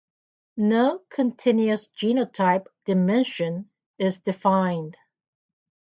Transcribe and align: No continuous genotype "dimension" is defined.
No 0.57 1.03
continuous 1.11 1.87
genotype 1.89 2.65
"dimension" 2.85 3.69
is 3.99 4.19
defined. 4.19 4.97